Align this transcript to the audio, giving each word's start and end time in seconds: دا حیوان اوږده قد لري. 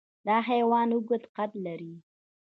دا 0.27 0.37
حیوان 0.47 0.87
اوږده 0.93 1.17
قد 1.35 1.51
لري. 1.65 1.93